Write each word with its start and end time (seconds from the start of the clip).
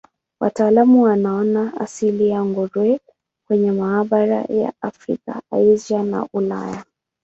Wataalamu 0.39 1.01
wanaona 1.03 1.73
asili 1.79 2.29
ya 2.29 2.45
nguruwe 2.45 2.99
kwenye 3.47 3.71
mabara 3.71 4.41
ya 4.41 4.73
Afrika, 4.81 5.41
Asia 5.51 6.03
na 6.03 6.27
Ulaya. 6.33 6.85